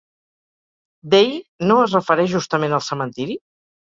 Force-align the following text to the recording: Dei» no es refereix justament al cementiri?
Dei» 1.15 1.27
no 1.71 1.77
es 1.83 1.93
refereix 1.97 2.33
justament 2.33 2.75
al 2.79 2.83
cementiri? 2.89 3.37